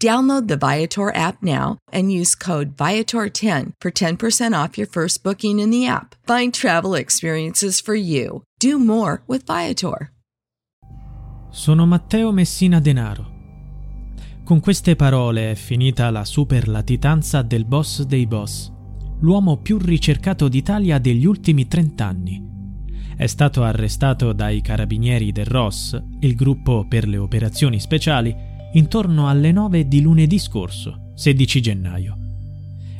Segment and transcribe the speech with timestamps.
[0.00, 5.58] Download the Viator app now and use code Viator10 for 10% off your first booking
[5.58, 6.14] in the app.
[6.24, 8.44] Find travel experiences for you.
[8.60, 10.12] Do more with Viator.
[11.50, 13.26] Sono Matteo Messina Denaro.
[14.44, 18.70] Con queste parole è finita la super latitanza del boss dei boss,
[19.20, 22.46] l'uomo più ricercato d'Italia degli ultimi 30 anni.
[23.16, 29.50] È stato arrestato dai carabinieri del ROS, il gruppo per le operazioni speciali, intorno alle
[29.52, 32.16] 9 di lunedì scorso, 16 gennaio.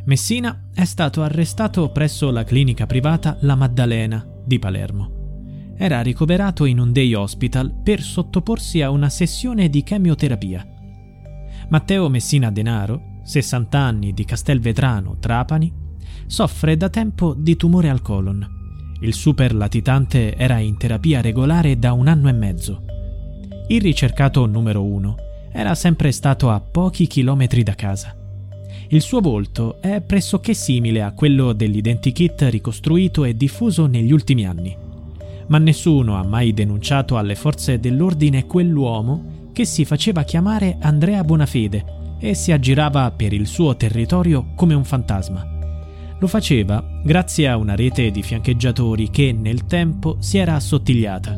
[0.05, 5.75] Messina è stato arrestato presso la clinica privata La Maddalena di Palermo.
[5.77, 10.67] Era ricoverato in un day hospital per sottoporsi a una sessione di chemioterapia.
[11.69, 15.71] Matteo Messina Denaro, 60 anni di Castelvetrano, Trapani,
[16.27, 18.57] soffre da tempo di tumore al colon.
[19.01, 22.85] Il super latitante era in terapia regolare da un anno e mezzo.
[23.69, 25.27] Il ricercato numero uno
[25.59, 28.15] era sempre stato a pochi chilometri da casa.
[28.91, 34.77] Il suo volto è pressoché simile a quello dell'identikit ricostruito e diffuso negli ultimi anni.
[35.49, 41.85] Ma nessuno ha mai denunciato alle forze dell'ordine quell'uomo che si faceva chiamare Andrea Bonafede
[42.21, 45.45] e si aggirava per il suo territorio come un fantasma.
[46.21, 51.37] Lo faceva grazie a una rete di fiancheggiatori che nel tempo si era assottigliata.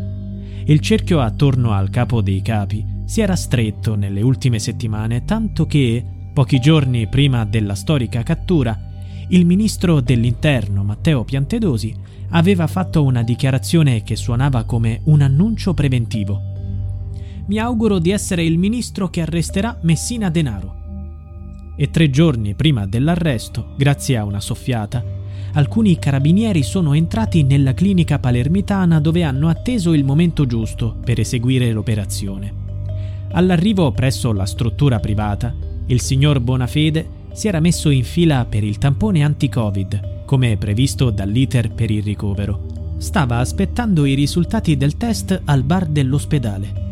[0.67, 6.01] Il cerchio attorno al capo dei capi si era stretto nelle ultime settimane, tanto che,
[6.33, 8.79] pochi giorni prima della storica cattura,
[9.31, 11.93] il ministro dell'Interno Matteo Piantedosi
[12.29, 16.41] aveva fatto una dichiarazione che suonava come un annuncio preventivo.
[17.47, 21.75] Mi auguro di essere il ministro che arresterà Messina Denaro.
[21.77, 25.05] E tre giorni prima dell'arresto, grazie a una soffiata,
[25.55, 31.73] alcuni carabinieri sono entrati nella clinica palermitana dove hanno atteso il momento giusto per eseguire
[31.73, 32.69] l'operazione.
[33.33, 35.55] All'arrivo presso la struttura privata,
[35.87, 41.71] il signor Bonafede si era messo in fila per il tampone anti-Covid, come previsto dall'iter
[41.73, 42.95] per il ricovero.
[42.99, 46.89] Stava aspettando i risultati del test al bar dell'ospedale.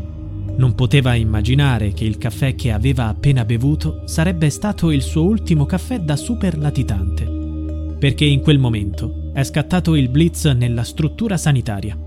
[0.56, 5.66] Non poteva immaginare che il caffè che aveva appena bevuto sarebbe stato il suo ultimo
[5.66, 11.98] caffè da super latitante, perché in quel momento è scattato il blitz nella struttura sanitaria.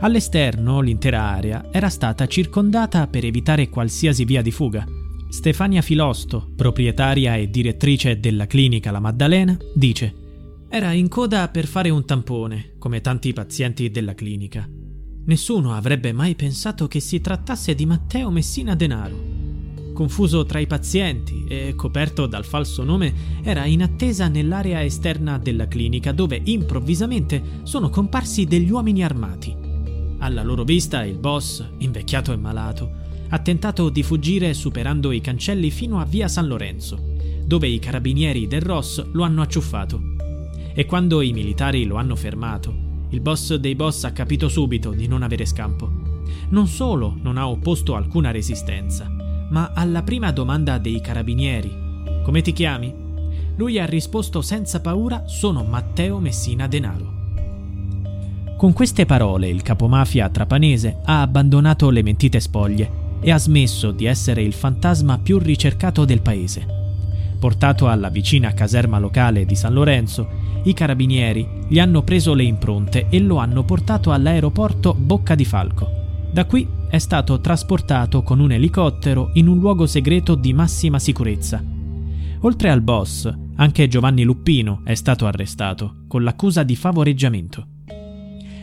[0.00, 4.86] All'esterno l'intera area era stata circondata per evitare qualsiasi via di fuga.
[5.28, 10.14] Stefania Filosto, proprietaria e direttrice della clinica La Maddalena, dice
[10.68, 14.68] Era in coda per fare un tampone, come tanti pazienti della clinica.
[15.26, 19.36] Nessuno avrebbe mai pensato che si trattasse di Matteo Messina Denaro.
[19.92, 23.12] Confuso tra i pazienti e coperto dal falso nome,
[23.42, 29.67] era in attesa nell'area esterna della clinica dove improvvisamente sono comparsi degli uomini armati.
[30.18, 32.90] Alla loro vista il boss, invecchiato e malato,
[33.28, 36.98] ha tentato di fuggire superando i cancelli fino a via San Lorenzo,
[37.44, 40.00] dove i carabinieri del Ross lo hanno acciuffato.
[40.74, 45.06] E quando i militari lo hanno fermato, il boss dei boss ha capito subito di
[45.06, 45.90] non avere scampo.
[46.50, 49.08] Non solo non ha opposto alcuna resistenza,
[49.50, 51.86] ma alla prima domanda dei carabinieri,
[52.22, 52.94] come ti chiami?
[53.56, 57.17] Lui ha risposto senza paura, sono Matteo Messina Denaro.
[58.58, 62.90] Con queste parole il capomafia trapanese ha abbandonato le mentite spoglie
[63.20, 66.66] e ha smesso di essere il fantasma più ricercato del paese.
[67.38, 70.28] Portato alla vicina caserma locale di San Lorenzo,
[70.64, 75.88] i carabinieri gli hanno preso le impronte e lo hanno portato all'aeroporto Bocca di Falco.
[76.32, 81.62] Da qui è stato trasportato con un elicottero in un luogo segreto di massima sicurezza.
[82.40, 87.77] Oltre al boss, anche Giovanni Luppino è stato arrestato con l'accusa di favoreggiamento.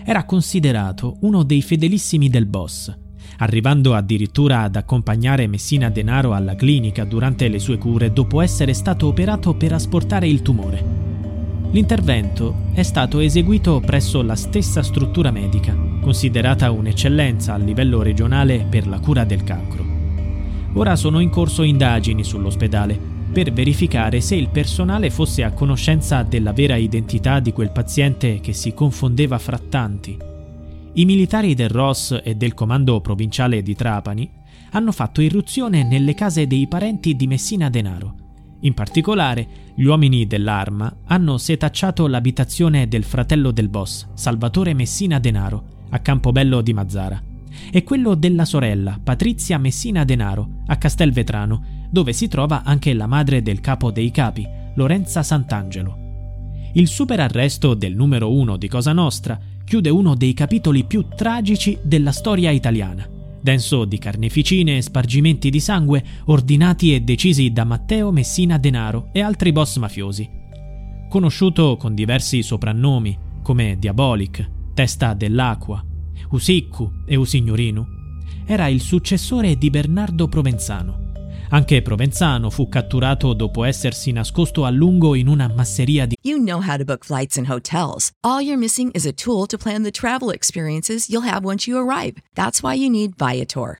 [0.07, 3.03] Era considerato uno dei fedelissimi del boss
[3.37, 9.07] arrivando addirittura ad accompagnare Messina Denaro alla clinica durante le sue cure dopo essere stato
[9.07, 11.03] operato per asportare il tumore.
[11.71, 18.87] L'intervento è stato eseguito presso la stessa struttura medica, considerata un'eccellenza a livello regionale per
[18.87, 19.83] la cura del cancro.
[20.73, 26.53] Ora sono in corso indagini sull'ospedale per verificare se il personale fosse a conoscenza della
[26.53, 30.17] vera identità di quel paziente che si confondeva fra tanti
[30.93, 34.31] i militari del ROS e del comando provinciale di Trapani
[34.71, 38.15] hanno fatto irruzione nelle case dei parenti di Messina Denaro.
[38.61, 39.45] In particolare,
[39.75, 46.61] gli uomini dell'arma hanno setacciato l'abitazione del fratello del boss, Salvatore Messina Denaro, a Campobello
[46.61, 47.21] di Mazzara,
[47.69, 53.41] e quello della sorella, Patrizia Messina Denaro, a Castelvetrano, dove si trova anche la madre
[53.41, 54.45] del capo dei capi,
[54.75, 55.97] Lorenza Sant'Angelo.
[56.73, 61.77] Il super arresto del numero uno di Cosa Nostra chiude uno dei capitoli più tragici
[61.81, 63.07] della storia italiana,
[63.41, 69.21] denso di carneficine e spargimenti di sangue ordinati e decisi da Matteo Messina Denaro e
[69.21, 70.29] altri boss mafiosi.
[71.07, 75.81] Conosciuto con diversi soprannomi come Diabolic, Testa dell'Acqua,
[76.31, 77.87] Usiccu e Usignorino,
[78.45, 81.04] era il successore di Bernardo Provenzano
[81.49, 86.59] Anche Provenzano fu catturato dopo essersi nascosto a lungo in una masseria di You know
[86.59, 88.11] how to book flights and hotels.
[88.21, 91.77] All you're missing is a tool to plan the travel experiences you'll have once you
[91.77, 92.17] arrive.
[92.33, 93.79] That's why you need Viator.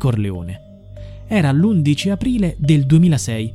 [0.00, 0.60] Corleone.
[1.28, 3.54] Era l'11 aprile del 2006.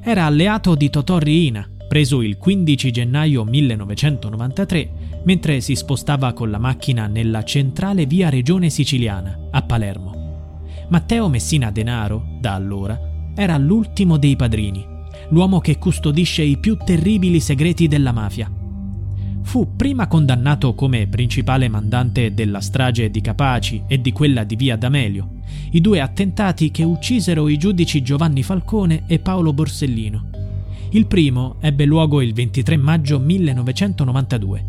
[0.00, 6.58] Era alleato di Totò Riina, preso il 15 gennaio 1993 mentre si spostava con la
[6.58, 10.60] macchina nella centrale via Regione Siciliana, a Palermo.
[10.88, 12.98] Matteo Messina Denaro, da allora,
[13.34, 14.84] era l'ultimo dei padrini,
[15.30, 18.50] l'uomo che custodisce i più terribili segreti della mafia.
[19.42, 24.76] Fu prima condannato come principale mandante della strage di Capaci e di quella di Via
[24.76, 25.31] D'Amelio,
[25.74, 30.28] i due attentati che uccisero i giudici Giovanni Falcone e Paolo Borsellino.
[30.90, 34.66] Il primo ebbe luogo il 23 maggio 1992.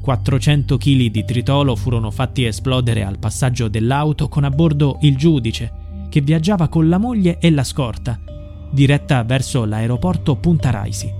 [0.00, 6.06] 400 kg di tritolo furono fatti esplodere al passaggio dell'auto con a bordo il giudice,
[6.08, 8.18] che viaggiava con la moglie e la scorta,
[8.70, 11.12] diretta verso l'aeroporto Punta Raisi.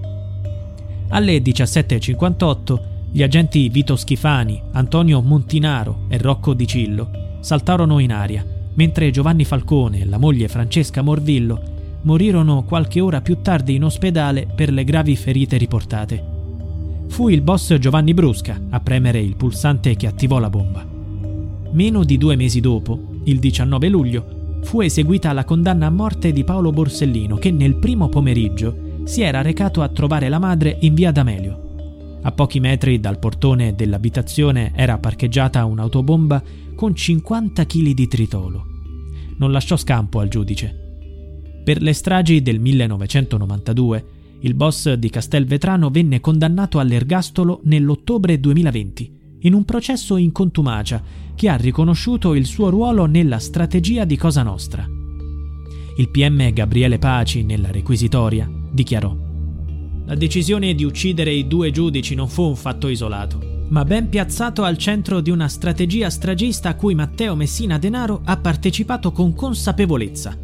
[1.09, 2.81] Alle 17.58
[3.11, 9.45] gli agenti Vito Schifani, Antonio Montinaro e Rocco Di Cillo saltarono in aria mentre Giovanni
[9.45, 11.61] Falcone e la moglie Francesca Morvillo
[12.03, 16.25] morirono qualche ora più tardi in ospedale per le gravi ferite riportate.
[17.09, 20.87] Fu il boss Giovanni Brusca a premere il pulsante che attivò la bomba.
[21.73, 26.45] Meno di due mesi dopo, il 19 luglio, fu eseguita la condanna a morte di
[26.45, 31.11] Paolo Borsellino che nel primo pomeriggio si era recato a trovare la madre in via
[31.11, 31.68] D'Amelio.
[32.23, 36.43] A pochi metri dal portone dell'abitazione era parcheggiata un'autobomba
[36.75, 38.67] con 50 kg di tritolo.
[39.37, 40.87] Non lasciò scampo al giudice.
[41.65, 44.05] Per le stragi del 1992,
[44.41, 51.03] il boss di Castelvetrano venne condannato all'ergastolo nell'ottobre 2020 in un processo in contumacia
[51.35, 54.85] che ha riconosciuto il suo ruolo nella strategia di Cosa Nostra.
[55.97, 59.28] Il PM Gabriele Paci, nella requisitoria, dichiarò
[60.09, 64.63] La decisione di uccidere i due giudici non fu un fatto isolato, ma ben piazzato
[64.63, 70.35] al centro di una strategia stragista a cui Matteo Messina Denaro ha partecipato con consapevolezza,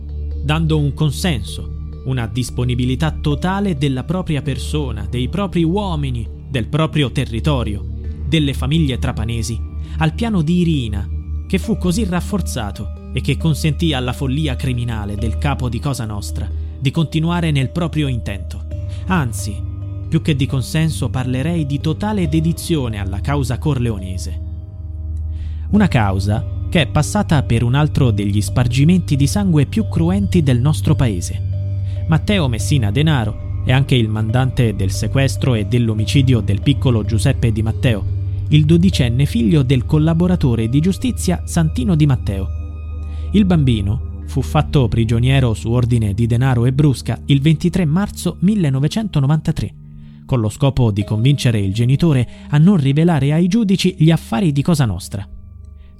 [0.42, 7.82] dando un consenso, una disponibilità totale della propria persona, dei propri uomini, del proprio territorio,
[8.28, 9.58] delle famiglie trapanesi,
[9.96, 11.08] al piano di Irina,
[11.46, 16.46] che fu così rafforzato e che consentì alla follia criminale del capo di Cosa Nostra
[16.78, 18.63] di continuare nel proprio intento.
[19.06, 19.60] Anzi,
[20.08, 24.40] più che di consenso parlerei di totale dedizione alla causa corleonese.
[25.70, 30.60] Una causa che è passata per un altro degli spargimenti di sangue più cruenti del
[30.60, 32.04] nostro paese.
[32.08, 37.62] Matteo Messina Denaro è anche il mandante del sequestro e dell'omicidio del piccolo Giuseppe Di
[37.62, 38.04] Matteo,
[38.48, 42.48] il dodicenne figlio del collaboratore di giustizia Santino Di Matteo.
[43.32, 49.74] Il bambino fu fatto prigioniero su ordine di Denaro e Brusca il 23 marzo 1993,
[50.26, 54.62] con lo scopo di convincere il genitore a non rivelare ai giudici gli affari di
[54.62, 55.26] Cosa Nostra.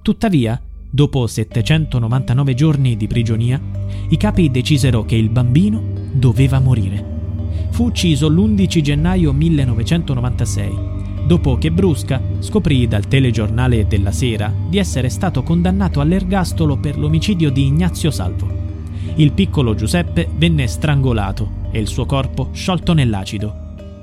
[0.02, 3.60] Tuttavia, dopo 799 giorni di prigionia,
[4.08, 7.12] i capi decisero che il bambino doveva morire.
[7.70, 10.93] Fu ucciso l'11 gennaio 1996
[11.26, 17.50] dopo che Brusca scoprì dal telegiornale della sera di essere stato condannato all'ergastolo per l'omicidio
[17.50, 18.62] di Ignazio Salvo.
[19.16, 23.62] Il piccolo Giuseppe venne strangolato e il suo corpo sciolto nell'acido.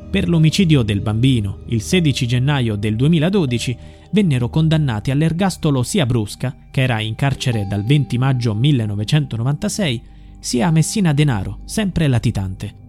[0.10, 3.78] Per l'omicidio del bambino, il 16 gennaio del 2012,
[4.12, 10.02] vennero condannati all'ergastolo sia Brusca, che era in carcere dal 20 maggio 1996,
[10.40, 12.81] sia Messina Denaro, sempre latitante.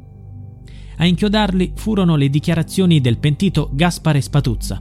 [1.02, 4.80] A inchiodarli furono le dichiarazioni del pentito Gaspare Spatuzza.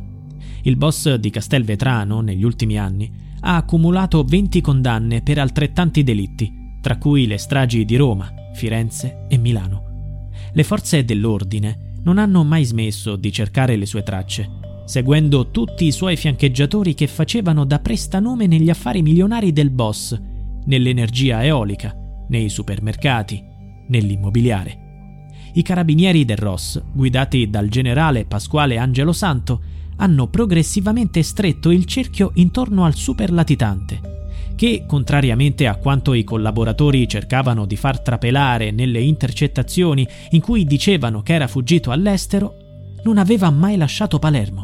[0.61, 6.99] Il boss di Castelvetrano, negli ultimi anni, ha accumulato 20 condanne per altrettanti delitti, tra
[6.99, 10.29] cui le stragi di Roma, Firenze e Milano.
[10.53, 14.47] Le forze dell'ordine non hanno mai smesso di cercare le sue tracce,
[14.85, 20.15] seguendo tutti i suoi fiancheggiatori che facevano da prestanome negli affari milionari del boss,
[20.65, 21.95] nell'energia eolica,
[22.27, 23.43] nei supermercati,
[23.87, 24.90] nell'immobiliare.
[25.53, 29.61] I carabinieri del Ross, guidati dal generale Pasquale Angelo Santo,
[29.97, 33.99] hanno progressivamente stretto il cerchio intorno al superlatitante,
[34.55, 41.21] che, contrariamente a quanto i collaboratori cercavano di far trapelare nelle intercettazioni in cui dicevano
[41.21, 42.55] che era fuggito all'estero,
[43.03, 44.63] non aveva mai lasciato Palermo.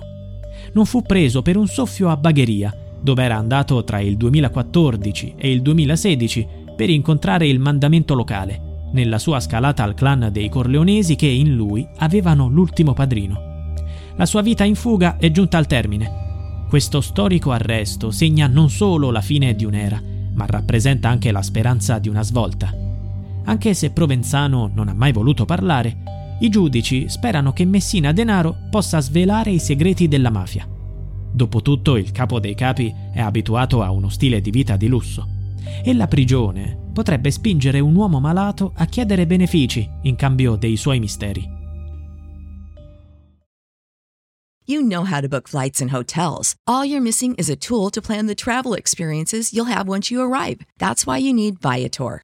[0.72, 5.52] Non fu preso per un soffio a Bagheria, dove era andato tra il 2014 e
[5.52, 11.28] il 2016 per incontrare il mandamento locale nella sua scalata al clan dei Corleonesi che
[11.28, 13.74] in lui avevano l'ultimo padrino.
[14.16, 16.66] La sua vita in fuga è giunta al termine.
[16.70, 20.02] Questo storico arresto segna non solo la fine di un'era,
[20.34, 22.74] ma rappresenta anche la speranza di una svolta.
[23.46, 29.00] Anche se Provenzano non ha mai voluto parlare, i giudici sperano che Messina Denaro possa
[29.00, 30.68] svelare i segreti della mafia.
[31.32, 35.28] Dopotutto il capo dei capi è abituato a uno stile di vita di lusso
[35.84, 41.00] e la prigione potrebbe spingere un uomo malato a chiedere benefici in cambio dei suoi
[41.00, 41.48] misteri.
[44.66, 46.56] You know how to book flights and hotels.
[46.66, 50.22] All you're missing is a tool to plan the travel experiences you'll have once you
[50.22, 50.62] arrive.
[50.80, 52.24] That's why you need Viator.